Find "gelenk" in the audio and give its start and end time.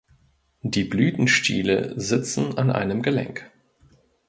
3.03-3.51